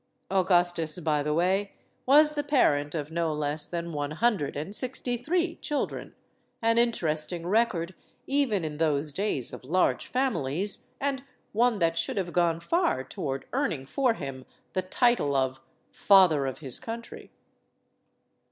[0.31, 1.73] (Augustus, by the way,
[2.07, 6.15] was the parent of no less than one hundred and sixty three children
[6.59, 7.93] an interesting record
[8.25, 13.45] even in those days of large families, and one that should have gone far toward
[13.53, 15.61] earning for him the title of
[15.91, 17.29] "Father of his Country.")